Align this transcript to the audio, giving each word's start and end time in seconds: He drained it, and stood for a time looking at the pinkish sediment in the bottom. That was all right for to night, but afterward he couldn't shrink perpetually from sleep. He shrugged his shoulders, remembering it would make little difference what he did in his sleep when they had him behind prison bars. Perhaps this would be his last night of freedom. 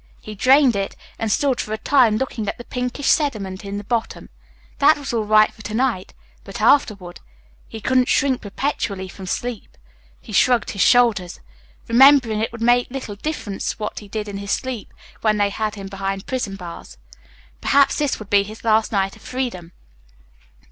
He 0.19 0.33
drained 0.33 0.75
it, 0.75 0.95
and 1.19 1.31
stood 1.31 1.61
for 1.61 1.73
a 1.73 1.77
time 1.77 2.17
looking 2.17 2.47
at 2.49 2.57
the 2.57 2.63
pinkish 2.63 3.05
sediment 3.05 3.63
in 3.63 3.77
the 3.77 3.83
bottom. 3.83 4.29
That 4.79 4.97
was 4.97 5.13
all 5.13 5.25
right 5.25 5.53
for 5.53 5.61
to 5.61 5.75
night, 5.75 6.15
but 6.43 6.59
afterward 6.59 7.19
he 7.67 7.79
couldn't 7.79 8.09
shrink 8.09 8.41
perpetually 8.41 9.07
from 9.07 9.27
sleep. 9.27 9.77
He 10.19 10.33
shrugged 10.33 10.71
his 10.71 10.81
shoulders, 10.81 11.39
remembering 11.87 12.39
it 12.39 12.51
would 12.51 12.63
make 12.63 12.89
little 12.89 13.15
difference 13.15 13.77
what 13.77 13.99
he 13.99 14.07
did 14.07 14.27
in 14.27 14.37
his 14.37 14.49
sleep 14.49 14.91
when 15.21 15.37
they 15.37 15.51
had 15.51 15.75
him 15.75 15.85
behind 15.85 16.25
prison 16.25 16.55
bars. 16.55 16.97
Perhaps 17.61 17.97
this 17.99 18.17
would 18.17 18.31
be 18.31 18.41
his 18.41 18.63
last 18.63 18.91
night 18.91 19.15
of 19.15 19.21
freedom. 19.21 19.71